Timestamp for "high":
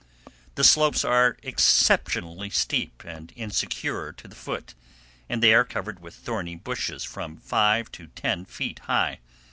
8.79-9.19